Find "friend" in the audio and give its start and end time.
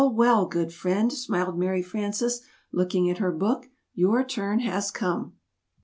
0.73-1.13